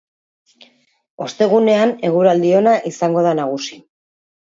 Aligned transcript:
Ostegunean, 1.25 1.93
eguraldi 2.09 2.53
ona 2.61 2.73
izango 2.93 3.27
da 3.27 3.35
nagusi. 3.41 3.79